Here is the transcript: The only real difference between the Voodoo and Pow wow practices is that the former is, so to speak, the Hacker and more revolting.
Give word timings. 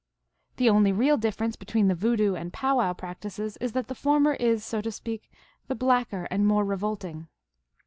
The 0.55 0.67
only 0.67 0.91
real 0.91 1.15
difference 1.15 1.55
between 1.55 1.87
the 1.87 1.93
Voodoo 1.93 2.33
and 2.33 2.51
Pow 2.51 2.77
wow 2.79 2.91
practices 2.93 3.55
is 3.57 3.73
that 3.73 3.87
the 3.87 3.93
former 3.93 4.33
is, 4.33 4.65
so 4.65 4.81
to 4.81 4.91
speak, 4.91 5.31
the 5.67 5.75
Hacker 5.87 6.27
and 6.31 6.47
more 6.47 6.65
revolting. 6.65 7.27